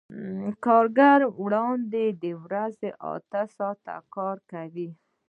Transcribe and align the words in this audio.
کارګر 0.65 1.19
وړاندې 1.41 2.05
د 2.23 2.25
ورځې 2.43 2.89
اته 3.13 3.41
ساعته 3.57 3.95
کار 4.15 4.37
کاوه 4.51 4.87